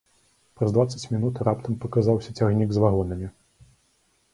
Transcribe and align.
Праз 0.59 0.73
дваццаць 0.77 1.09
мінут 1.11 1.43
раптам 1.49 1.77
паказаўся 1.85 2.37
цягнік 2.41 2.69
з 2.79 2.87
вагонамі. 2.87 3.27